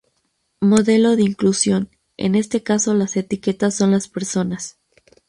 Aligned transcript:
Modelo 0.61 1.15
de 1.15 1.21
inclusión: 1.21 1.91
En 2.17 2.33
este 2.33 2.63
caso 2.63 2.95
las 2.95 3.15
etiquetas 3.17 3.75
son 3.75 3.91
las 3.91 4.07
personas. 4.07 4.79